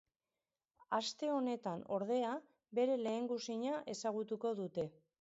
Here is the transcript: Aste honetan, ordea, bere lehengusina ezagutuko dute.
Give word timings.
Aste 0.97 1.29
honetan, 1.33 1.85
ordea, 1.99 2.33
bere 2.81 2.99
lehengusina 3.05 3.79
ezagutuko 3.97 4.61
dute. 4.65 4.93